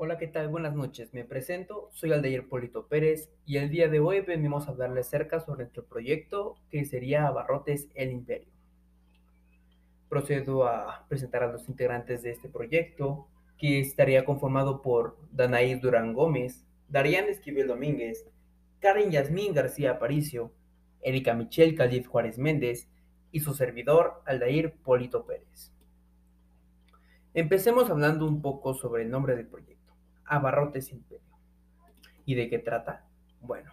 Hola, 0.00 0.16
¿qué 0.16 0.28
tal? 0.28 0.46
Buenas 0.46 0.76
noches. 0.76 1.12
Me 1.12 1.24
presento, 1.24 1.90
soy 1.92 2.12
Aldair 2.12 2.48
Polito 2.48 2.86
Pérez 2.86 3.32
y 3.44 3.56
el 3.56 3.68
día 3.68 3.88
de 3.88 3.98
hoy 3.98 4.20
venimos 4.20 4.68
a 4.68 4.70
hablarles 4.70 5.08
cerca 5.08 5.40
sobre 5.40 5.64
nuestro 5.64 5.86
proyecto 5.86 6.54
que 6.70 6.84
sería 6.84 7.26
Abarrotes 7.26 7.88
El 7.96 8.12
Imperio. 8.12 8.52
Procedo 10.08 10.68
a 10.68 11.04
presentar 11.08 11.42
a 11.42 11.50
los 11.50 11.68
integrantes 11.68 12.22
de 12.22 12.30
este 12.30 12.48
proyecto, 12.48 13.26
que 13.58 13.80
estaría 13.80 14.24
conformado 14.24 14.82
por 14.82 15.18
Danaí 15.32 15.74
Durán 15.74 16.12
Gómez, 16.12 16.64
Darían 16.88 17.28
Esquivel 17.28 17.66
Domínguez, 17.66 18.24
Karen 18.78 19.10
Yasmín 19.10 19.52
García 19.52 19.90
Aparicio, 19.90 20.52
Erika 21.00 21.34
Michelle 21.34 21.74
Calif 21.74 22.06
Juárez 22.06 22.38
Méndez 22.38 22.88
y 23.32 23.40
su 23.40 23.52
servidor 23.52 24.22
Aldair 24.26 24.74
Polito 24.74 25.26
Pérez. 25.26 25.72
Empecemos 27.34 27.90
hablando 27.90 28.28
un 28.28 28.40
poco 28.40 28.74
sobre 28.74 29.02
el 29.02 29.10
nombre 29.10 29.34
del 29.34 29.48
proyecto, 29.48 29.77
Abarrotes 30.28 30.92
Imperio. 30.92 31.26
¿Y 32.24 32.34
de 32.34 32.48
qué 32.48 32.58
trata? 32.58 33.06
Bueno, 33.40 33.72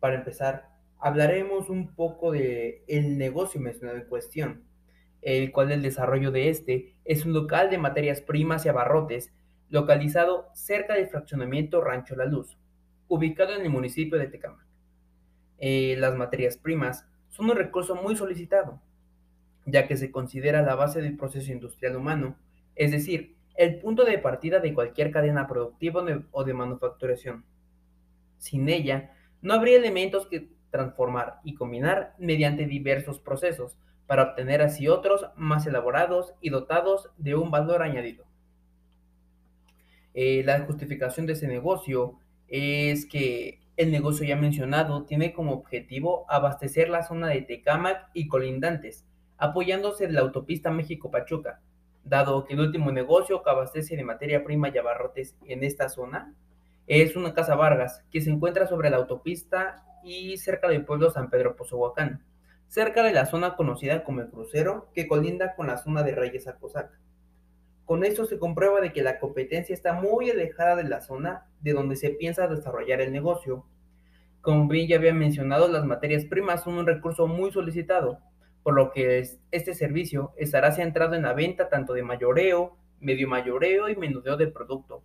para 0.00 0.16
empezar, 0.16 0.68
hablaremos 0.98 1.70
un 1.70 1.94
poco 1.94 2.32
de 2.32 2.84
el 2.88 3.18
negocio 3.18 3.60
mencionado 3.60 3.98
en 3.98 4.06
cuestión, 4.06 4.64
el 5.20 5.52
cual 5.52 5.70
el 5.70 5.82
desarrollo 5.82 6.30
de 6.32 6.48
este 6.48 6.96
es 7.04 7.24
un 7.24 7.32
local 7.32 7.70
de 7.70 7.78
materias 7.78 8.20
primas 8.20 8.66
y 8.66 8.68
abarrotes 8.68 9.32
localizado 9.68 10.50
cerca 10.54 10.94
del 10.94 11.08
fraccionamiento 11.08 11.80
Rancho 11.80 12.14
La 12.16 12.26
Luz, 12.26 12.58
ubicado 13.08 13.54
en 13.54 13.62
el 13.62 13.70
municipio 13.70 14.18
de 14.18 14.26
Tecamac. 14.26 14.66
Eh, 15.58 15.96
las 15.98 16.16
materias 16.16 16.56
primas 16.56 17.06
son 17.28 17.48
un 17.48 17.56
recurso 17.56 17.94
muy 17.94 18.16
solicitado, 18.16 18.82
ya 19.64 19.86
que 19.86 19.96
se 19.96 20.10
considera 20.10 20.62
la 20.62 20.74
base 20.74 21.00
del 21.00 21.16
proceso 21.16 21.52
industrial 21.52 21.96
humano, 21.96 22.36
es 22.74 22.90
decir, 22.90 23.36
el 23.54 23.78
punto 23.78 24.04
de 24.04 24.18
partida 24.18 24.60
de 24.60 24.74
cualquier 24.74 25.10
cadena 25.10 25.46
productiva 25.46 26.04
o 26.30 26.44
de 26.44 26.54
manufacturación. 26.54 27.44
Sin 28.38 28.68
ella, 28.68 29.12
no 29.40 29.54
habría 29.54 29.76
elementos 29.76 30.26
que 30.26 30.48
transformar 30.70 31.40
y 31.44 31.54
combinar 31.54 32.14
mediante 32.18 32.66
diversos 32.66 33.18
procesos 33.18 33.76
para 34.06 34.24
obtener 34.24 34.62
así 34.62 34.88
otros 34.88 35.26
más 35.36 35.66
elaborados 35.66 36.34
y 36.40 36.50
dotados 36.50 37.10
de 37.18 37.34
un 37.34 37.50
valor 37.50 37.82
añadido. 37.82 38.24
Eh, 40.14 40.42
la 40.44 40.60
justificación 40.60 41.26
de 41.26 41.34
ese 41.34 41.48
negocio 41.48 42.18
es 42.48 43.06
que 43.06 43.60
el 43.76 43.90
negocio 43.90 44.26
ya 44.26 44.36
mencionado 44.36 45.04
tiene 45.04 45.32
como 45.32 45.52
objetivo 45.52 46.26
abastecer 46.28 46.88
la 46.88 47.02
zona 47.02 47.28
de 47.28 47.42
Tecámac 47.42 48.10
y 48.12 48.28
colindantes, 48.28 49.06
apoyándose 49.38 50.04
en 50.04 50.14
la 50.14 50.20
autopista 50.20 50.70
México-Pachuca, 50.70 51.60
dado 52.04 52.44
que 52.44 52.54
el 52.54 52.60
último 52.60 52.90
negocio 52.90 53.42
que 53.42 53.50
abastece 53.50 53.96
de 53.96 54.04
materia 54.04 54.44
prima 54.44 54.68
y 54.68 54.78
abarrotes 54.78 55.36
en 55.46 55.64
esta 55.64 55.88
zona 55.88 56.34
es 56.86 57.16
una 57.16 57.32
casa 57.32 57.54
Vargas, 57.54 58.04
que 58.10 58.20
se 58.20 58.30
encuentra 58.30 58.66
sobre 58.66 58.90
la 58.90 58.96
autopista 58.96 59.84
y 60.02 60.36
cerca 60.36 60.68
del 60.68 60.84
pueblo 60.84 61.10
San 61.10 61.30
Pedro 61.30 61.56
Pozohuacán, 61.56 62.24
cerca 62.66 63.02
de 63.02 63.12
la 63.12 63.26
zona 63.26 63.54
conocida 63.54 64.02
como 64.02 64.20
el 64.20 64.30
crucero, 64.30 64.90
que 64.94 65.06
colinda 65.06 65.54
con 65.54 65.68
la 65.68 65.78
zona 65.78 66.02
de 66.02 66.14
Reyes 66.14 66.48
Acosac. 66.48 66.90
Con 67.84 68.04
esto 68.04 68.24
se 68.24 68.38
comprueba 68.38 68.80
de 68.80 68.92
que 68.92 69.02
la 69.02 69.18
competencia 69.18 69.74
está 69.74 69.92
muy 69.92 70.30
alejada 70.30 70.76
de 70.76 70.84
la 70.84 71.00
zona 71.00 71.46
de 71.60 71.72
donde 71.72 71.96
se 71.96 72.10
piensa 72.10 72.48
desarrollar 72.48 73.00
el 73.00 73.12
negocio. 73.12 73.66
Como 74.40 74.66
bien 74.68 74.88
ya 74.88 74.96
había 74.96 75.14
mencionado, 75.14 75.68
las 75.68 75.84
materias 75.84 76.24
primas 76.24 76.64
son 76.64 76.78
un 76.78 76.86
recurso 76.86 77.26
muy 77.26 77.52
solicitado, 77.52 78.18
por 78.62 78.74
lo 78.74 78.92
que 78.92 79.26
este 79.50 79.74
servicio 79.74 80.32
estará 80.36 80.72
centrado 80.72 81.14
en 81.14 81.22
la 81.22 81.32
venta 81.32 81.68
tanto 81.68 81.92
de 81.92 82.02
mayoreo, 82.02 82.76
medio 83.00 83.28
mayoreo 83.28 83.88
y 83.88 83.96
menudeo 83.96 84.36
de 84.36 84.46
producto, 84.46 85.02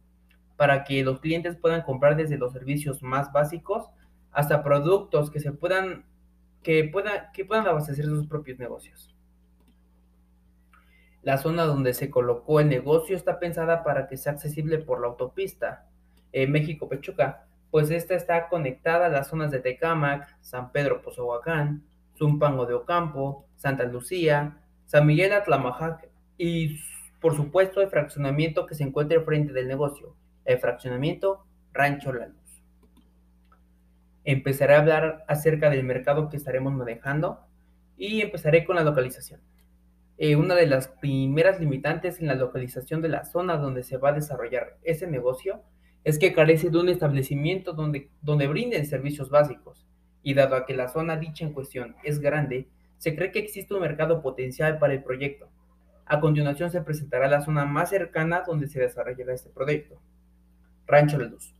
para 0.55 0.83
que 0.83 1.03
los 1.03 1.19
clientes 1.19 1.55
puedan 1.55 1.81
comprar 1.81 2.15
desde 2.15 2.37
los 2.37 2.53
servicios 2.53 3.01
más 3.01 3.31
básicos 3.31 3.89
hasta 4.31 4.63
productos 4.63 5.31
que 5.31 5.39
se 5.39 5.51
puedan 5.51 6.05
que 6.63 6.83
puedan 6.83 7.31
que 7.33 7.45
puedan 7.45 7.67
abastecer 7.67 8.05
sus 8.05 8.27
propios 8.27 8.59
negocios. 8.59 9.15
La 11.23 11.37
zona 11.37 11.63
donde 11.63 11.93
se 11.93 12.09
colocó 12.09 12.59
el 12.59 12.69
negocio 12.69 13.15
está 13.15 13.39
pensada 13.39 13.83
para 13.83 14.07
que 14.07 14.17
sea 14.17 14.33
accesible 14.33 14.77
por 14.77 15.01
la 15.01 15.07
autopista 15.07 15.87
México-Pechuca, 16.33 17.47
pues 17.71 17.89
esta 17.89 18.15
está 18.15 18.47
conectada 18.49 19.07
a 19.07 19.09
las 19.09 19.27
zonas 19.27 19.51
de 19.51 19.59
Tecámac, 19.59 20.37
San 20.41 20.71
Pedro 20.71 21.01
Pozohuacán, 21.01 21.83
Zumpango 22.17 22.65
de 22.65 22.73
Ocampo, 22.73 23.45
Santa 23.55 23.83
Lucía, 23.85 24.57
San 24.85 25.05
Miguel 25.05 25.33
Atlamajac 25.33 26.09
y 26.37 26.79
por 27.19 27.35
supuesto 27.35 27.81
el 27.81 27.89
fraccionamiento 27.89 28.65
que 28.65 28.75
se 28.75 28.83
encuentra 28.83 29.21
frente 29.21 29.53
del 29.53 29.67
negocio, 29.67 30.15
el 30.45 30.59
fraccionamiento 30.59 31.45
Rancho 31.73 32.13
La 32.13 32.27
Luz. 32.27 32.63
Empezaré 34.23 34.75
a 34.75 34.79
hablar 34.79 35.25
acerca 35.27 35.69
del 35.69 35.83
mercado 35.83 36.29
que 36.29 36.37
estaremos 36.37 36.73
manejando 36.73 37.39
y 37.97 38.21
empezaré 38.21 38.65
con 38.65 38.75
la 38.75 38.83
localización. 38.83 39.41
Eh, 40.17 40.35
una 40.35 40.55
de 40.55 40.67
las 40.67 40.87
primeras 40.87 41.59
limitantes 41.59 42.19
en 42.19 42.27
la 42.27 42.35
localización 42.35 43.01
de 43.01 43.09
la 43.09 43.23
zona 43.23 43.57
donde 43.57 43.83
se 43.83 43.97
va 43.97 44.09
a 44.09 44.13
desarrollar 44.13 44.77
ese 44.83 45.07
negocio 45.07 45.61
es 46.03 46.17
que 46.17 46.33
carece 46.33 46.69
de 46.69 46.77
un 46.79 46.89
establecimiento 46.89 47.73
donde, 47.73 48.09
donde 48.21 48.47
brinden 48.47 48.85
servicios 48.85 49.29
básicos, 49.29 49.85
y 50.27 50.33
dado 50.33 50.57
a 50.57 50.65
que 50.65 50.75
la 50.75 50.89
zona 50.89 51.15
dicha 51.15 51.45
en 51.45 51.53
cuestión 51.53 51.95
es 52.03 52.19
grande, 52.19 52.67
se 52.97 53.15
cree 53.15 53.31
que 53.31 53.39
existe 53.39 53.73
un 53.73 53.79
mercado 53.79 54.21
potencial 54.21 54.77
para 54.77 54.91
el 54.91 55.01
proyecto. 55.01 55.47
A 56.05 56.19
continuación 56.19 56.69
se 56.69 56.81
presentará 56.81 57.29
la 57.29 57.39
zona 57.39 57.63
más 57.63 57.91
cercana 57.91 58.43
donde 58.45 58.67
se 58.67 58.81
desarrollará 58.81 59.33
este 59.33 59.49
proyecto. 59.49 60.01
Rancho 60.85 61.17
La 61.17 61.27
Luz. 61.27 61.55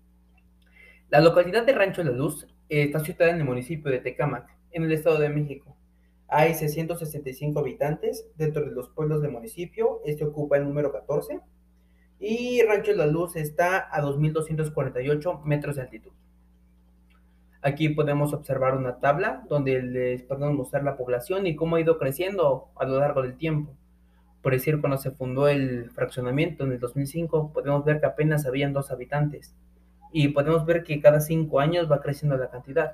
La 1.07 1.21
localidad 1.21 1.65
de 1.65 1.71
Rancho 1.71 2.03
La 2.03 2.11
Luz 2.11 2.45
eh, 2.67 2.83
está 2.83 2.99
situada 2.99 3.31
en 3.31 3.37
el 3.37 3.45
municipio 3.45 3.89
de 3.89 3.99
Tecámac, 3.99 4.53
en 4.71 4.83
el 4.83 4.91
Estado 4.91 5.17
de 5.17 5.29
México. 5.29 5.77
Hay 6.27 6.53
665 6.53 7.61
habitantes 7.61 8.27
dentro 8.35 8.65
de 8.65 8.71
los 8.71 8.89
pueblos 8.89 9.21
del 9.21 9.31
municipio. 9.31 10.01
Este 10.03 10.25
ocupa 10.25 10.57
el 10.57 10.65
número 10.65 10.91
14. 10.91 11.39
Y 12.19 12.61
Rancho 12.63 12.91
La 12.91 13.07
Luz 13.07 13.37
está 13.37 13.87
a 13.89 14.01
2.248 14.01 15.43
metros 15.45 15.77
de 15.77 15.83
altitud. 15.83 16.11
Aquí 17.67 17.89
podemos 17.89 18.31
observar 18.31 18.77
una 18.77 19.01
tabla 19.01 19.43
donde 19.49 19.81
les 19.81 20.23
podemos 20.23 20.55
mostrar 20.55 20.85
la 20.85 20.95
población 20.95 21.47
y 21.47 21.57
cómo 21.57 21.75
ha 21.75 21.81
ido 21.81 21.97
creciendo 21.97 22.69
a 22.77 22.85
lo 22.85 22.97
largo 22.97 23.23
del 23.23 23.35
tiempo. 23.35 23.75
Por 24.41 24.53
decir, 24.53 24.79
cuando 24.79 24.97
se 24.97 25.11
fundó 25.11 25.49
el 25.49 25.91
fraccionamiento 25.91 26.63
en 26.63 26.71
el 26.71 26.79
2005, 26.79 27.51
podemos 27.51 27.83
ver 27.83 27.99
que 27.99 28.05
apenas 28.05 28.45
habían 28.45 28.71
dos 28.71 28.89
habitantes. 28.89 29.53
Y 30.13 30.29
podemos 30.29 30.65
ver 30.65 30.85
que 30.85 31.01
cada 31.01 31.19
cinco 31.19 31.59
años 31.59 31.91
va 31.91 31.99
creciendo 31.99 32.37
la 32.37 32.49
cantidad. 32.49 32.93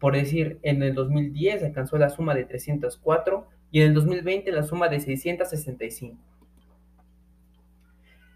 Por 0.00 0.14
decir, 0.14 0.60
en 0.62 0.82
el 0.82 0.94
2010 0.94 1.64
alcanzó 1.64 1.98
la 1.98 2.08
suma 2.08 2.34
de 2.34 2.46
304 2.46 3.46
y 3.70 3.82
en 3.82 3.88
el 3.88 3.94
2020 3.94 4.50
la 4.50 4.62
suma 4.62 4.88
de 4.88 5.00
665. 5.00 6.16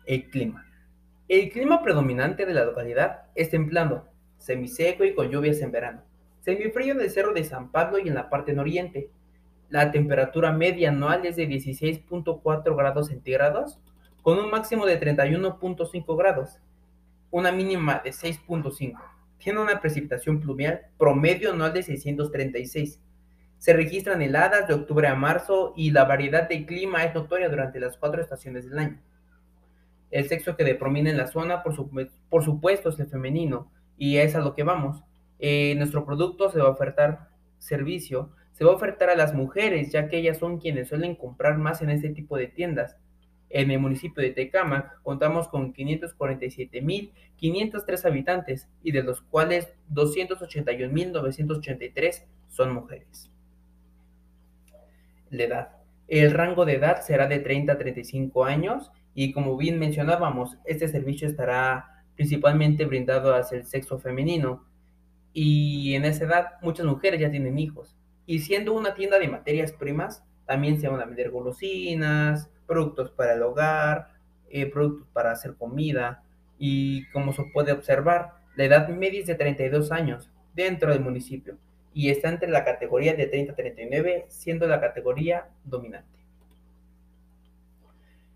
El 0.04 0.28
clima. 0.28 0.66
El 1.26 1.48
clima 1.48 1.82
predominante 1.82 2.44
de 2.44 2.52
la 2.52 2.66
localidad 2.66 3.22
es 3.34 3.48
templado, 3.48 4.09
semiseco 4.40 5.04
y 5.04 5.14
con 5.14 5.30
lluvias 5.30 5.60
en 5.60 5.70
verano. 5.70 6.02
Semifrío 6.40 6.94
en 6.94 7.00
el 7.00 7.10
cerro 7.10 7.32
de 7.32 7.44
San 7.44 7.70
Pablo 7.70 7.98
y 7.98 8.08
en 8.08 8.14
la 8.14 8.28
parte 8.28 8.52
nororiente. 8.52 9.10
La 9.68 9.92
temperatura 9.92 10.50
media 10.50 10.88
anual 10.88 11.24
es 11.26 11.36
de 11.36 11.46
16.4 11.48 12.76
grados 12.76 13.08
centígrados, 13.08 13.78
con 14.22 14.38
un 14.38 14.50
máximo 14.50 14.86
de 14.86 15.00
31.5 15.00 16.16
grados, 16.16 16.58
una 17.30 17.52
mínima 17.52 18.00
de 18.02 18.10
6.5. 18.10 18.98
Tiene 19.38 19.60
una 19.60 19.80
precipitación 19.80 20.40
pluvial 20.40 20.88
promedio 20.98 21.52
anual 21.52 21.72
de 21.72 21.82
636. 21.82 23.00
Se 23.58 23.72
registran 23.74 24.22
heladas 24.22 24.66
de 24.66 24.74
octubre 24.74 25.06
a 25.06 25.14
marzo 25.14 25.74
y 25.76 25.90
la 25.90 26.04
variedad 26.04 26.48
de 26.48 26.66
clima 26.66 27.04
es 27.04 27.14
notoria 27.14 27.48
durante 27.48 27.78
las 27.78 27.96
cuatro 27.96 28.20
estaciones 28.20 28.68
del 28.68 28.78
año. 28.78 29.00
El 30.10 30.28
sexo 30.28 30.56
que 30.56 30.64
depromina 30.64 31.10
en 31.10 31.16
la 31.16 31.28
zona, 31.28 31.62
por, 31.62 31.74
por 32.28 32.44
supuesto, 32.44 32.88
es 32.88 32.98
el 32.98 33.06
femenino, 33.06 33.70
y 34.00 34.16
es 34.16 34.34
a 34.34 34.40
lo 34.40 34.54
que 34.54 34.64
vamos. 34.64 35.04
Eh, 35.38 35.74
nuestro 35.76 36.04
producto 36.06 36.50
se 36.50 36.58
va 36.58 36.68
a 36.68 36.70
ofertar 36.70 37.28
servicio, 37.58 38.30
se 38.52 38.64
va 38.64 38.72
a 38.72 38.74
ofertar 38.74 39.10
a 39.10 39.14
las 39.14 39.34
mujeres, 39.34 39.92
ya 39.92 40.08
que 40.08 40.16
ellas 40.16 40.38
son 40.38 40.58
quienes 40.58 40.88
suelen 40.88 41.14
comprar 41.14 41.58
más 41.58 41.82
en 41.82 41.90
este 41.90 42.08
tipo 42.08 42.38
de 42.38 42.46
tiendas. 42.46 42.96
En 43.50 43.70
el 43.70 43.78
municipio 43.78 44.22
de 44.22 44.30
Tecámac 44.30 45.02
contamos 45.02 45.48
con 45.48 45.74
547.503 45.74 48.06
habitantes 48.06 48.70
y 48.82 48.92
de 48.92 49.02
los 49.02 49.20
cuales 49.20 49.68
281.983 49.92 52.24
son 52.48 52.72
mujeres. 52.72 53.30
La 55.28 55.44
edad. 55.44 55.76
El 56.08 56.32
rango 56.32 56.64
de 56.64 56.76
edad 56.76 57.02
será 57.02 57.26
de 57.26 57.40
30 57.40 57.74
a 57.74 57.78
35 57.78 58.46
años 58.46 58.90
y 59.14 59.32
como 59.32 59.58
bien 59.58 59.78
mencionábamos, 59.78 60.56
este 60.64 60.88
servicio 60.88 61.28
estará 61.28 61.99
principalmente 62.16 62.84
brindado 62.84 63.34
hacia 63.34 63.58
el 63.58 63.66
sexo 63.66 63.98
femenino. 63.98 64.64
Y 65.32 65.94
en 65.94 66.04
esa 66.04 66.24
edad 66.24 66.46
muchas 66.62 66.86
mujeres 66.86 67.20
ya 67.20 67.30
tienen 67.30 67.58
hijos. 67.58 67.96
Y 68.26 68.40
siendo 68.40 68.72
una 68.72 68.94
tienda 68.94 69.18
de 69.18 69.28
materias 69.28 69.72
primas, 69.72 70.24
también 70.46 70.80
se 70.80 70.88
van 70.88 71.00
a 71.00 71.04
vender 71.04 71.30
golosinas, 71.30 72.50
productos 72.66 73.10
para 73.10 73.34
el 73.34 73.42
hogar, 73.42 74.08
eh, 74.48 74.66
productos 74.66 75.06
para 75.12 75.30
hacer 75.30 75.54
comida 75.54 76.22
y 76.58 77.06
como 77.10 77.32
se 77.32 77.44
puede 77.54 77.72
observar, 77.72 78.34
la 78.54 78.64
edad 78.64 78.88
media 78.88 79.20
es 79.20 79.26
de 79.26 79.34
32 79.34 79.92
años 79.92 80.30
dentro 80.54 80.92
del 80.92 81.00
municipio 81.00 81.56
y 81.94 82.10
está 82.10 82.28
entre 82.28 82.50
la 82.50 82.64
categoría 82.64 83.14
de 83.14 83.26
30 83.26 83.52
a 83.52 83.56
39, 83.56 84.26
siendo 84.28 84.66
la 84.66 84.80
categoría 84.80 85.48
dominante. 85.64 86.18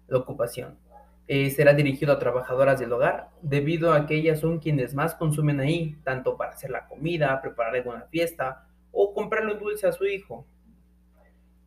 La 0.08 0.18
ocupación. 0.18 0.78
Eh, 1.26 1.50
será 1.50 1.72
dirigido 1.72 2.12
a 2.12 2.18
trabajadoras 2.18 2.78
del 2.78 2.92
hogar, 2.92 3.30
debido 3.40 3.94
a 3.94 4.06
que 4.06 4.14
ellas 4.14 4.40
son 4.40 4.58
quienes 4.58 4.94
más 4.94 5.14
consumen 5.14 5.58
ahí, 5.58 5.96
tanto 6.04 6.36
para 6.36 6.52
hacer 6.52 6.70
la 6.70 6.86
comida, 6.86 7.40
preparar 7.40 7.74
alguna 7.74 8.02
fiesta 8.10 8.66
o 8.92 9.14
comprarle 9.14 9.54
un 9.54 9.58
dulce 9.58 9.86
a 9.86 9.92
su 9.92 10.04
hijo. 10.04 10.46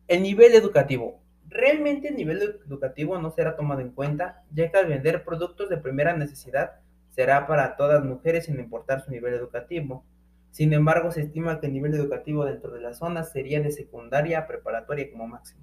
El 0.06 0.22
nivel 0.22 0.54
educativo. 0.54 1.20
Realmente 1.48 2.08
el 2.08 2.16
nivel 2.16 2.60
educativo 2.66 3.18
no 3.18 3.30
será 3.30 3.56
tomado 3.56 3.80
en 3.80 3.90
cuenta, 3.90 4.44
ya 4.52 4.70
que 4.70 4.78
al 4.78 4.86
vender 4.86 5.24
productos 5.24 5.68
de 5.68 5.78
primera 5.78 6.16
necesidad 6.16 6.80
será 7.10 7.46
para 7.46 7.76
todas 7.76 8.04
mujeres 8.04 8.46
sin 8.46 8.60
importar 8.60 9.00
su 9.00 9.10
nivel 9.10 9.34
educativo. 9.34 10.04
Sin 10.50 10.72
embargo, 10.72 11.10
se 11.10 11.22
estima 11.22 11.60
que 11.60 11.66
el 11.66 11.72
nivel 11.72 11.94
educativo 11.94 12.44
dentro 12.44 12.72
de 12.72 12.80
la 12.80 12.94
zona 12.94 13.24
sería 13.24 13.60
de 13.60 13.72
secundaria 13.72 14.38
a 14.38 14.46
preparatoria 14.46 15.10
como 15.10 15.26
máximo. 15.26 15.62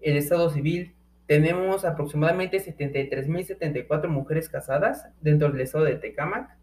El 0.00 0.16
estado 0.16 0.50
civil 0.50 0.95
tenemos 1.26 1.84
aproximadamente 1.84 2.58
73.074 2.58 4.08
mujeres 4.08 4.48
casadas 4.48 5.08
dentro 5.20 5.50
del 5.50 5.60
estado 5.60 5.84
de 5.84 5.96
Tecámac, 5.96 6.56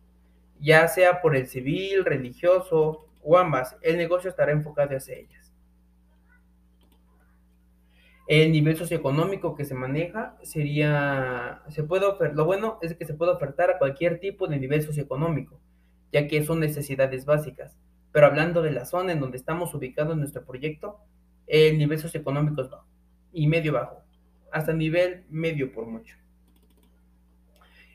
ya 0.59 0.87
sea 0.87 1.21
por 1.21 1.35
el 1.35 1.47
civil, 1.47 2.05
religioso 2.05 3.07
o 3.21 3.37
ambas, 3.37 3.75
el 3.81 3.97
negocio 3.97 4.29
estará 4.29 4.51
enfocado 4.53 4.95
hacia 4.95 5.15
ellas. 5.15 5.51
El 8.25 8.53
nivel 8.53 8.77
socioeconómico 8.77 9.53
que 9.53 9.65
se 9.65 9.75
maneja 9.75 10.37
sería, 10.43 11.61
se 11.67 11.83
puede 11.83 12.05
ofertar, 12.05 12.37
lo 12.37 12.45
bueno 12.45 12.79
es 12.81 12.95
que 12.95 13.05
se 13.05 13.13
puede 13.13 13.33
ofertar 13.33 13.69
a 13.69 13.77
cualquier 13.77 14.19
tipo 14.21 14.47
de 14.47 14.57
nivel 14.57 14.81
socioeconómico, 14.81 15.59
ya 16.13 16.27
que 16.29 16.41
son 16.43 16.61
necesidades 16.61 17.25
básicas. 17.25 17.75
Pero 18.13 18.27
hablando 18.27 18.61
de 18.61 18.71
la 18.71 18.85
zona 18.85 19.11
en 19.11 19.19
donde 19.19 19.37
estamos 19.37 19.73
ubicados 19.73 20.13
en 20.13 20.19
nuestro 20.19 20.45
proyecto, 20.45 20.99
el 21.47 21.77
nivel 21.77 21.99
socioeconómico 21.99 22.61
es 22.61 22.69
bajo 22.69 22.87
y 23.33 23.47
medio 23.47 23.73
bajo 23.73 24.02
hasta 24.53 24.71
nivel 24.71 25.25
medio 25.29 25.71
por 25.71 25.87
mucho. 25.87 26.15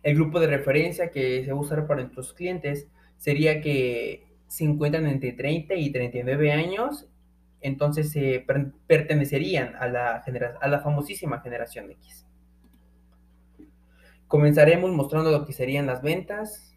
El 0.03 0.15
grupo 0.15 0.41
de 0.41 0.49
referencia 0.49 1.11
que 1.11 1.45
se 1.45 1.53
va 1.53 1.59
a 1.59 1.61
usar 1.61 1.87
para 1.87 2.03
nuestros 2.03 2.35
clientes 2.35 2.89
sería 3.17 3.61
que 3.61 4.27
se 4.47 4.65
encuentran 4.65 5.07
entre 5.07 5.33
30 5.33 5.75
y 5.75 5.91
39 5.91 6.53
años, 6.53 7.09
entonces 7.61 8.13
pertenecerían 8.87 9.75
a 9.77 9.89
la, 9.89 10.25
a 10.61 10.69
la 10.69 10.81
famosísima 10.81 11.41
generación 11.41 11.91
X. 11.91 12.27
Comenzaremos 14.27 14.91
mostrando 14.91 15.31
lo 15.31 15.45
que 15.47 15.53
serían 15.53 15.87
las 15.87 16.03
ventas 16.03 16.77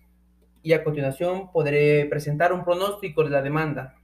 y 0.64 0.74
a 0.74 0.84
continuación 0.84 1.52
podré 1.52 2.06
presentar 2.06 2.54
un 2.54 2.64
pronóstico 2.64 3.24
de 3.24 3.30
la 3.30 3.42
demanda, 3.42 3.96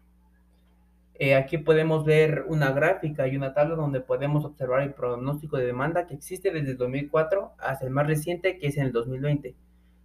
eh, 1.20 1.34
aquí 1.34 1.58
podemos 1.58 2.06
ver 2.06 2.46
una 2.48 2.72
gráfica 2.72 3.28
y 3.28 3.36
una 3.36 3.56
tabla 3.56 3.76
donde 3.76 4.02
podemos 4.02 4.46
observar 4.46 4.84
el 4.84 4.94
pronóstico 4.94 5.58
de 5.58 5.66
demanda 5.66 6.06
que 6.06 6.14
existe 6.14 6.52
desde 6.52 6.70
el 6.72 6.78
2004 6.78 7.54
hasta 7.58 7.86
el 7.86 7.92
más 7.92 8.06
reciente 8.06 8.60
que 8.60 8.68
es 8.68 8.78
en 8.78 8.86
el 8.86 8.92
2020, 8.92 9.56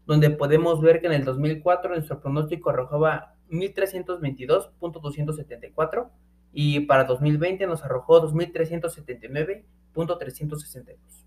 donde 0.06 0.30
podemos 0.30 0.80
ver 0.80 1.02
que 1.02 1.08
en 1.08 1.12
el 1.12 1.26
2004 1.26 1.94
nuestro 1.94 2.18
pronóstico 2.20 2.70
arrojaba 2.70 3.34
1322.274 3.50 6.08
y 6.54 6.80
para 6.80 7.04
2020 7.04 7.66
nos 7.66 7.84
arrojó 7.84 8.26
2379.362. 8.26 11.26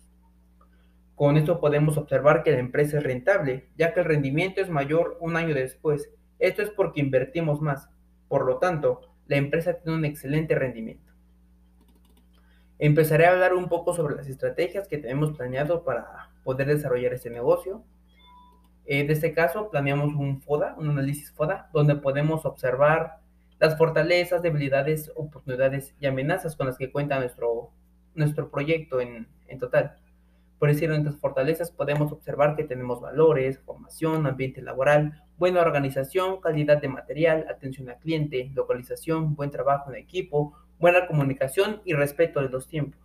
Con 1.15 1.37
esto 1.37 1.61
podemos 1.61 1.97
observar 1.97 2.43
que 2.43 2.51
la 2.51 2.59
empresa 2.59 2.99
es 2.99 3.05
rentable, 3.05 3.69
ya 3.79 3.95
que 3.95 4.01
el 4.01 4.07
rendimiento 4.07 4.61
es 4.61 4.71
mayor 4.71 5.17
un 5.21 5.37
año 5.37 5.55
después. 5.55 6.11
Esto 6.41 6.63
es 6.63 6.71
porque 6.71 7.01
invertimos 7.01 7.61
más. 7.61 7.89
Por 8.27 8.45
lo 8.45 8.59
tanto, 8.59 9.03
la 9.29 9.37
empresa 9.37 9.75
tiene 9.75 9.97
un 9.97 10.05
excelente 10.05 10.57
rendimiento. 10.57 11.13
Empezaré 12.81 13.27
a 13.27 13.31
hablar 13.31 13.55
un 13.55 13.69
poco 13.69 13.95
sobre 13.95 14.17
las 14.17 14.27
estrategias 14.27 14.89
que 14.89 14.99
tenemos 14.99 15.37
planeado 15.37 15.85
para 15.85 16.33
poder 16.43 16.67
desarrollar 16.67 17.13
este 17.13 17.31
negocio. 17.31 17.85
En 18.85 19.09
este 19.13 19.33
caso, 19.33 19.71
planeamos 19.71 20.13
un 20.13 20.43
FODA, 20.43 20.75
un 20.77 20.91
análisis 20.91 21.31
FODA, 21.31 21.71
donde 21.73 21.95
podemos 21.95 22.45
observar 22.45 23.25
las 23.59 23.77
fortalezas, 23.79 24.43
debilidades, 24.43 25.11
oportunidades 25.15 25.95
y 26.01 26.07
amenazas 26.07 26.57
con 26.57 26.67
las 26.67 26.77
que 26.77 26.93
cuenta 26.93 27.19
nuestro, 27.19 27.71
nuestro 28.15 28.51
proyecto 28.51 29.01
en, 29.01 29.29
en 29.49 29.59
total. 29.59 29.97
Por 30.59 30.69
decir, 30.71 30.91
entre 30.91 31.13
las 31.13 31.21
fortalezas 31.21 31.71
podemos 31.71 32.13
observar 32.13 32.57
que 32.57 32.65
tenemos 32.65 33.01
valores, 33.01 33.61
formación, 33.61 34.27
ambiente 34.27 34.63
laboral, 34.63 35.23
buena 35.39 35.61
organización, 35.61 36.41
calidad 36.41 36.81
de 36.81 36.89
material, 36.89 37.47
atención 37.51 37.89
al 37.91 37.99
cliente, 37.99 38.51
localización, 38.55 39.35
buen 39.35 39.51
trabajo 39.51 39.91
en 39.91 39.97
equipo, 39.97 40.55
buena 40.79 41.07
comunicación 41.07 41.83
y 41.85 41.93
respeto 41.93 42.41
de 42.41 42.49
los 42.49 42.69
tiempos. 42.69 43.01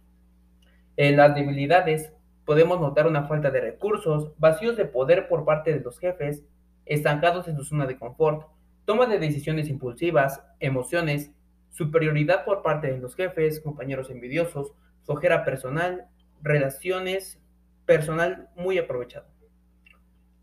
En 0.98 1.18
las 1.18 1.36
debilidades 1.36 2.14
podemos 2.46 2.80
notar 2.80 3.08
una 3.08 3.28
falta 3.28 3.52
de 3.52 3.62
recursos, 3.62 4.34
vacíos 4.38 4.78
de 4.78 4.86
poder 4.86 5.28
por 5.28 5.46
parte 5.46 5.74
de 5.74 5.82
los 5.82 6.00
jefes, 6.00 6.44
estancados 6.86 7.48
en 7.48 7.56
su 7.56 7.64
zona 7.64 7.86
de 7.86 7.98
confort, 7.98 8.48
toma 8.86 9.06
de 9.06 9.20
decisiones 9.20 9.70
impulsivas, 9.70 10.42
emociones, 10.60 11.32
superioridad 11.70 12.46
por 12.46 12.62
parte 12.62 12.92
de 12.92 13.00
los 13.00 13.16
jefes, 13.16 13.60
compañeros 13.60 14.10
envidiosos, 14.10 14.74
flojera 15.06 15.46
personal, 15.46 16.08
relaciones 16.42 17.40
personal 17.86 18.50
muy 18.56 18.78
aprovechado. 18.78 19.28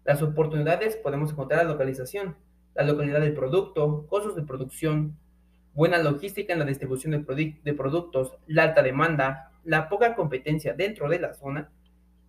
Las 0.05 0.23
oportunidades 0.23 0.97
podemos 0.97 1.33
encontrar 1.33 1.65
la 1.65 1.73
localización, 1.73 2.37
la 2.75 2.85
localidad 2.85 3.21
del 3.21 3.35
producto, 3.35 4.07
costos 4.09 4.37
de 4.37 4.43
producción, 4.43 5.17
buena 5.75 5.99
logística 5.99 6.53
en 6.53 6.59
la 6.59 6.65
distribución 6.65 7.13
de, 7.13 7.57
de 7.63 7.75
productos, 7.75 8.37
la 8.47 8.65
alta 8.65 8.83
demanda, 8.83 9.53
la 9.65 9.89
poca 9.89 10.15
competencia 10.15 10.73
dentro 10.73 11.09
de 11.09 11.19
la 11.19 11.35
zona, 11.35 11.71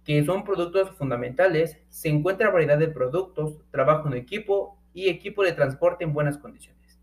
que 0.03 0.23
son 0.25 0.43
productos 0.43 0.91
fundamentales, 0.97 1.77
se 1.89 2.09
encuentra 2.09 2.49
variedad 2.49 2.77
de 2.77 2.87
productos, 2.87 3.57
trabajo 3.71 4.07
en 4.07 4.15
equipo 4.15 4.78
y 4.93 5.09
equipo 5.09 5.43
de 5.43 5.53
transporte 5.53 6.03
en 6.03 6.13
buenas 6.13 6.37
condiciones. 6.37 6.99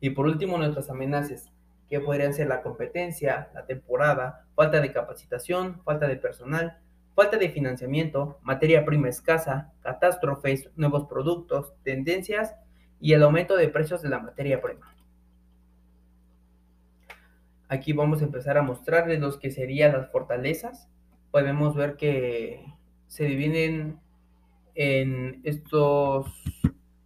Y 0.00 0.10
por 0.10 0.26
último, 0.26 0.56
nuestras 0.56 0.90
amenazas, 0.90 1.50
que 1.88 2.00
podrían 2.00 2.32
ser 2.32 2.46
la 2.46 2.62
competencia, 2.62 3.50
la 3.52 3.66
temporada, 3.66 4.46
falta 4.54 4.80
de 4.80 4.92
capacitación, 4.92 5.82
falta 5.82 6.06
de 6.06 6.16
personal, 6.16 6.78
falta 7.14 7.36
de 7.36 7.50
financiamiento, 7.50 8.38
materia 8.42 8.84
prima 8.84 9.08
escasa, 9.08 9.72
catástrofes, 9.82 10.70
nuevos 10.76 11.06
productos, 11.06 11.74
tendencias 11.82 12.54
y 13.00 13.12
el 13.12 13.22
aumento 13.22 13.56
de 13.56 13.68
precios 13.68 14.02
de 14.02 14.08
la 14.08 14.20
materia 14.20 14.62
prima. 14.62 14.94
Aquí 17.68 17.92
vamos 17.92 18.20
a 18.20 18.24
empezar 18.24 18.56
a 18.56 18.62
mostrarles 18.62 19.20
los 19.20 19.36
que 19.38 19.50
serían 19.50 19.92
las 19.92 20.10
fortalezas. 20.10 20.88
Podemos 21.30 21.74
ver 21.74 21.96
que 21.96 22.64
se 23.06 23.24
dividen 23.24 24.00
en 24.74 25.40
estos 25.44 26.26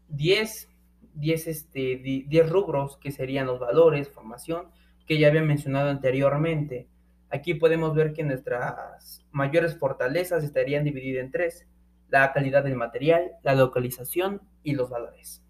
10, 0.08 0.68
10, 1.14 1.46
este, 1.46 1.96
10 1.96 2.50
rubros 2.50 2.96
que 2.98 3.10
serían 3.10 3.46
los 3.46 3.60
valores, 3.60 4.08
formación, 4.08 4.66
que 5.06 5.18
ya 5.18 5.28
había 5.28 5.42
mencionado 5.42 5.90
anteriormente. 5.90 6.88
Aquí 7.30 7.54
podemos 7.54 7.94
ver 7.94 8.12
que 8.12 8.22
nuestras 8.22 9.24
mayores 9.32 9.76
fortalezas 9.76 10.44
estarían 10.44 10.84
divididas 10.84 11.24
en 11.24 11.30
tres, 11.30 11.66
la 12.08 12.32
calidad 12.32 12.62
del 12.62 12.76
material, 12.76 13.32
la 13.42 13.54
localización 13.54 14.40
y 14.62 14.74
los 14.74 14.90
valores. 14.90 15.42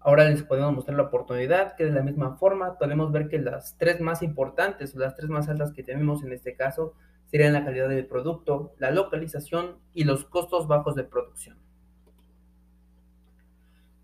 Ahora 0.00 0.24
les 0.24 0.42
podemos 0.42 0.72
mostrar 0.72 0.96
la 0.96 1.04
oportunidad, 1.04 1.76
que 1.76 1.84
de 1.84 1.92
la 1.92 2.02
misma 2.02 2.36
forma 2.36 2.78
podemos 2.78 3.12
ver 3.12 3.28
que 3.28 3.38
las 3.38 3.76
tres 3.76 4.00
más 4.00 4.22
importantes 4.22 4.94
o 4.94 4.98
las 4.98 5.14
tres 5.14 5.28
más 5.28 5.48
altas 5.48 5.72
que 5.72 5.82
tenemos 5.82 6.22
en 6.24 6.32
este 6.32 6.54
caso 6.54 6.94
serían 7.30 7.52
la 7.52 7.64
calidad 7.64 7.88
del 7.88 8.06
producto, 8.06 8.74
la 8.78 8.90
localización 8.90 9.76
y 9.94 10.04
los 10.04 10.24
costos 10.24 10.66
bajos 10.66 10.94
de 10.96 11.04
producción. 11.04 11.56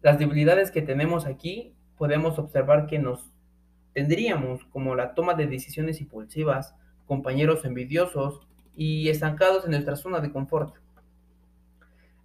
Las 0.02 0.18
debilidades 0.18 0.71
que 0.71 0.83
tenemos 0.83 1.26
aquí 1.26 1.75
podemos 1.99 2.38
observar 2.38 2.87
que 2.87 3.00
nos 3.00 3.33
tendríamos 3.92 4.64
como 4.66 4.95
la 4.95 5.14
toma 5.14 5.35
de 5.35 5.47
decisiones 5.47 6.00
impulsivas, 6.00 6.76
compañeros 7.06 7.64
envidiosos 7.64 8.47
y 8.76 9.09
estancados 9.09 9.64
en 9.64 9.73
nuestra 9.73 9.97
zona 9.97 10.21
de 10.21 10.30
confort. 10.30 10.76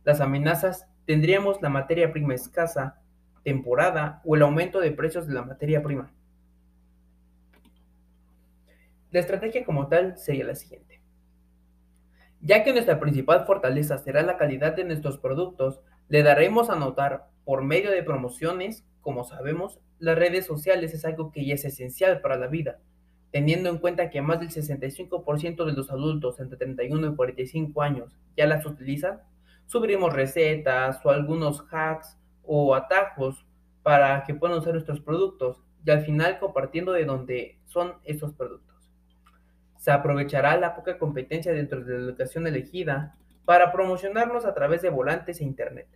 Las 0.04 0.22
amenazas 0.22 0.88
tendríamos 1.06 1.62
la 1.62 1.70
materia 1.70 2.12
prima 2.12 2.36
escasa, 2.36 3.02
temporada 3.44 4.22
o 4.26 4.36
el 4.36 4.44
aumento 4.44 4.80
de 4.80 4.92
precios 4.92 5.28
de 5.28 5.34
la 5.34 5.44
materia 5.44 5.82
prima. 5.82 6.12
La 9.12 9.20
estrategia 9.20 9.66
como 9.66 9.88
tal 9.88 10.18
sería 10.18 10.46
la 10.46 10.56
siguiente. 10.56 11.02
Ya 12.40 12.64
que 12.64 12.72
nuestra 12.72 13.00
principal 13.00 13.46
fortaleza 13.46 13.98
será 13.98 14.24
la 14.24 14.38
calidad 14.38 14.74
de 14.74 14.86
nuestros 14.86 15.18
productos, 15.18 15.82
le 16.08 16.24
daremos 16.24 16.70
a 16.70 16.76
notar 16.76 17.28
por 17.44 17.62
medio 17.62 17.92
de 17.92 18.04
promociones, 18.04 18.86
como 19.02 19.26
sabemos, 19.26 19.80
las 20.00 20.18
redes 20.18 20.46
sociales 20.46 20.94
es 20.94 21.04
algo 21.04 21.32
que 21.32 21.46
ya 21.46 21.56
es 21.56 21.66
esencial 21.66 22.22
para 22.22 22.38
la 22.38 22.48
vida, 22.48 22.80
teniendo 23.32 23.70
en 23.70 23.80
cuenta 23.80 24.10
que 24.10 24.22
más 24.22 24.40
del 24.40 24.50
65% 24.50 25.66
de 25.66 25.74
los 25.74 25.92
adultos 25.92 26.40
entre 26.40 26.58
31 26.58 27.12
y 27.12 27.16
45 27.16 27.82
años 27.82 28.16
ya 28.38 28.46
las 28.46 28.66
utilizan, 28.66 29.22
subiremos 29.66 30.14
recetas 30.14 31.06
o 31.06 31.10
algunos 31.10 31.66
hacks 31.70 32.18
o 32.44 32.76
atajos 32.76 33.46
para 33.84 34.24
que 34.24 34.36
puedan 34.36 34.58
usar 34.58 34.74
nuestros 34.74 35.02
productos 35.02 35.62
y 35.86 35.92
al 35.92 36.02
final 36.02 36.40
compartiendo 36.40 36.94
de 36.94 37.06
dónde 37.06 37.60
son 37.66 37.94
estos 38.06 38.34
productos. 38.34 38.71
Se 39.82 39.90
aprovechará 39.90 40.58
la 40.58 40.76
poca 40.76 41.00
competencia 41.00 41.52
dentro 41.54 41.84
de 41.84 41.98
la 41.98 42.04
educación 42.04 42.46
elegida 42.46 43.16
para 43.46 43.72
promocionarnos 43.72 44.46
a 44.46 44.54
través 44.54 44.84
de 44.84 44.92
volantes 44.92 45.42
e 45.42 45.44
internet. 45.44 45.88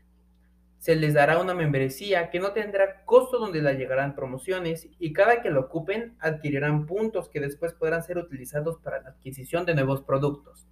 Se 0.79 0.95
les 0.95 1.13
dará 1.13 1.37
una 1.37 1.53
membresía 1.53 2.31
que 2.31 2.39
no 2.39 2.51
tendrá 2.51 3.05
costo 3.05 3.37
donde 3.37 3.61
la 3.61 3.73
llegarán 3.73 4.15
promociones 4.15 4.89
y 4.97 5.13
cada 5.13 5.43
que 5.43 5.51
lo 5.51 5.59
ocupen 5.61 6.15
adquirirán 6.19 6.87
puntos 6.87 7.29
que 7.29 7.39
después 7.39 7.73
podrán 7.73 8.01
ser 8.01 8.17
utilizados 8.17 8.79
para 8.79 9.03
la 9.03 9.09
adquisición 9.09 9.67
de 9.67 9.75
nuevos 9.75 10.01
productos. 10.01 10.65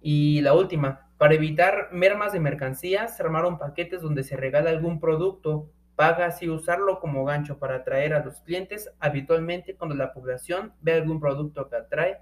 Y 0.00 0.40
la 0.40 0.54
última, 0.54 1.10
para 1.18 1.34
evitar 1.34 1.90
mermas 1.92 2.32
de 2.32 2.40
mercancías, 2.40 3.14
se 3.14 3.22
armaron 3.22 3.58
paquetes 3.58 4.00
donde 4.00 4.24
se 4.24 4.38
regala 4.38 4.70
algún 4.70 5.00
producto, 5.00 5.68
paga 5.96 6.26
así 6.26 6.48
usarlo 6.48 7.00
como 7.00 7.24
gancho 7.24 7.58
para 7.58 7.76
atraer 7.76 8.14
a 8.14 8.24
los 8.24 8.40
clientes. 8.40 8.90
Habitualmente 8.98 9.76
cuando 9.76 9.94
la 9.94 10.12
población 10.12 10.72
ve 10.80 10.94
algún 10.94 11.20
producto 11.20 11.68
que 11.68 11.76
atrae, 11.76 12.18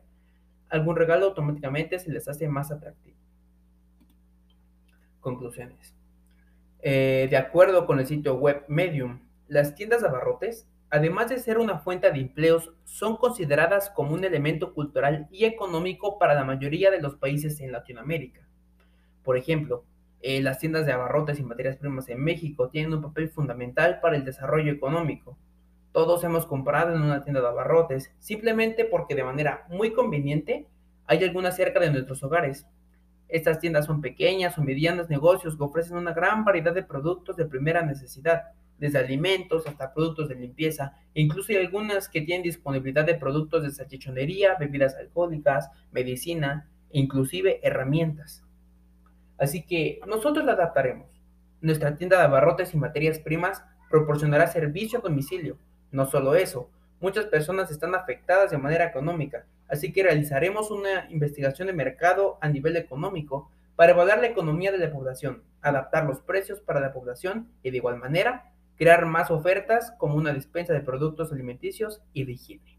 algún 0.69 0.97
regalo 0.97 1.26
automáticamente 1.26 1.99
se 1.99 2.11
les 2.11 2.29
hace 2.29 2.49
más 2.49 2.71
atractivo. 2.71 3.17
Conclusiones. 5.21 5.95
Eh, 6.81 7.29
de 7.31 7.37
acuerdo 7.37 7.87
con 7.87 8.00
el 8.00 8.07
sitio 8.07 8.35
web 8.35 8.64
Medium, 8.69 9.21
las 9.47 9.75
tiendas 9.75 10.02
de 10.02 10.09
abarrotes, 10.09 10.67
además 10.91 11.29
de 11.29 11.38
ser 11.38 11.59
una 11.59 11.79
fuente 11.79 12.11
de 12.11 12.21
empleos, 12.21 12.73
son 12.85 13.17
consideradas 13.17 13.91
como 13.91 14.14
un 14.14 14.25
elemento 14.25 14.75
cultural 14.75 15.29
y 15.31 15.45
económico 15.45 16.19
para 16.19 16.35
la 16.35 16.45
mayoría 16.45 16.91
de 16.91 17.00
los 17.00 17.17
países 17.17 17.61
en 17.61 17.71
Latinoamérica. 17.71 18.41
Por 19.23 19.37
ejemplo, 19.37 19.85
eh, 20.23 20.41
las 20.41 20.59
tiendas 20.59 20.87
de 20.87 20.93
abarrotes 20.93 21.38
y 21.41 21.43
materias 21.43 21.76
primas 21.76 22.09
en 22.09 22.23
México 22.23 22.69
tienen 22.69 22.95
un 22.95 23.02
papel 23.02 23.29
fundamental 23.29 24.00
para 24.00 24.17
el 24.17 24.25
desarrollo 24.25 24.73
económico. 24.73 25.37
Todos 25.93 26.23
hemos 26.25 26.47
comprado 26.47 26.95
en 26.95 27.02
una 27.02 27.25
tienda 27.25 27.41
de 27.41 27.49
abarrotes 27.49 28.12
simplemente 28.19 28.85
porque 28.85 29.14
de 29.14 29.25
manera 29.25 29.67
muy 29.69 29.93
conveniente 29.93 30.67
hay 31.07 31.25
algunas 31.25 31.57
cerca 31.57 31.81
de 31.81 31.91
nuestros 31.91 32.23
hogares. 32.23 32.67
Estas 33.29 33.59
tiendas 33.59 33.87
son 33.87 34.00
pequeñas 34.00 34.57
o 34.57 34.62
medianos 34.62 35.11
negocios 35.11 35.57
que 35.57 35.64
ofrecen 35.64 35.97
una 35.97 36.12
gran 36.12 36.45
variedad 36.45 36.73
de 36.73 36.83
productos 36.83 37.37
de 37.37 37.47
primera 37.47 37.83
necesidad, 37.83 38.45
desde 38.79 38.99
alimentos 38.99 39.67
hasta 39.67 39.93
productos 39.93 40.29
de 40.29 40.35
limpieza, 40.35 40.97
incluso 41.14 41.52
hay 41.52 41.59
algunas 41.59 42.09
que 42.09 42.21
tienen 42.21 42.43
disponibilidad 42.43 43.05
de 43.05 43.14
productos 43.14 43.62
de 43.62 43.71
salchichonería, 43.71 44.57
bebidas 44.59 44.95
alcohólicas, 44.97 45.71
medicina 45.93 46.69
inclusive 46.91 47.61
herramientas. 47.62 48.45
Así 49.43 49.65
que 49.65 49.99
nosotros 50.07 50.45
la 50.45 50.53
adaptaremos. 50.53 51.09
Nuestra 51.61 51.97
tienda 51.97 52.17
de 52.17 52.27
abarrotes 52.27 52.75
y 52.75 52.77
materias 52.77 53.19
primas 53.19 53.65
proporcionará 53.91 54.47
servicio 54.47 55.01
a 55.01 55.03
domicilio. 55.03 55.59
No 55.91 56.07
solo 56.07 56.37
eso, 56.37 56.71
muchas 57.01 57.25
personas 57.25 57.69
están 57.73 57.97
afectadas 57.97 58.53
de 58.53 58.59
manera 58.59 58.85
económica, 58.85 59.45
así 59.67 59.93
que 59.93 60.05
realizaremos 60.05 60.71
una 60.71 61.11
investigación 61.11 61.67
de 61.67 61.73
mercado 61.73 62.39
a 62.41 62.49
nivel 62.49 62.77
económico 62.77 63.51
para 63.75 63.91
evaluar 63.91 64.21
la 64.21 64.29
economía 64.29 64.71
de 64.71 64.79
la 64.79 64.93
población, 64.93 65.43
adaptar 65.61 66.05
los 66.05 66.21
precios 66.21 66.61
para 66.61 66.79
la 66.79 66.93
población 66.93 67.49
y 67.65 67.73
de 67.73 67.79
igual 67.79 67.97
manera 67.97 68.53
crear 68.77 69.07
más 69.07 69.33
ofertas 69.33 69.93
como 69.99 70.15
una 70.15 70.33
despensa 70.33 70.73
de 70.73 70.83
productos 70.83 71.33
alimenticios 71.33 72.01
y 72.13 72.27
de 72.27 72.33
higiene. 72.35 72.79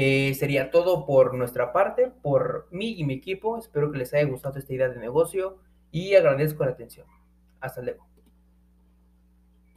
Eh, 0.00 0.32
sería 0.34 0.70
todo 0.70 1.06
por 1.06 1.34
nuestra 1.34 1.72
parte, 1.72 2.12
por 2.22 2.68
mí 2.70 2.94
y 2.98 3.02
mi 3.02 3.14
equipo. 3.14 3.58
Espero 3.58 3.90
que 3.90 3.98
les 3.98 4.14
haya 4.14 4.28
gustado 4.30 4.56
esta 4.56 4.72
idea 4.72 4.88
de 4.88 5.00
negocio 5.00 5.58
y 5.90 6.14
agradezco 6.14 6.64
la 6.64 6.70
atención. 6.70 7.08
Hasta 7.58 7.82
luego. 7.82 8.07